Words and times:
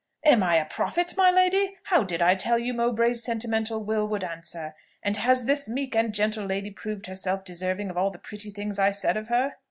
"Am 0.25 0.41
I 0.41 0.55
a 0.55 0.65
prophet, 0.65 1.13
my 1.15 1.29
lady? 1.29 1.75
how 1.83 2.01
did 2.03 2.23
I 2.23 2.33
tell 2.33 2.57
you 2.57 2.73
Mowbray's 2.73 3.23
sentimental 3.23 3.83
will 3.83 4.07
would 4.07 4.23
answer? 4.23 4.73
And 5.03 5.15
has 5.17 5.45
this 5.45 5.69
meek 5.69 5.95
and 5.95 6.11
gentle 6.11 6.47
lady 6.47 6.71
proved 6.71 7.05
herself 7.05 7.45
deserving 7.45 7.91
of 7.91 7.97
all 7.99 8.09
the 8.09 8.17
pretty 8.17 8.49
things 8.49 8.79
I 8.79 8.89
said 8.89 9.15
of 9.15 9.27
her?" 9.27 9.57